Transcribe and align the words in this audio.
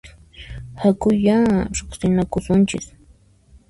Hakuyá 0.81 1.37
riqsinakusunchis! 1.75 2.85